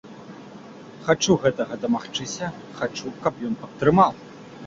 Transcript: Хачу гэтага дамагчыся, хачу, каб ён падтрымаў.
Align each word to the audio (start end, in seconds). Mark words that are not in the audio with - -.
Хачу 1.07 1.35
гэтага 1.43 1.77
дамагчыся, 1.83 2.49
хачу, 2.79 3.13
каб 3.27 3.33
ён 3.51 3.61
падтрымаў. 3.67 4.11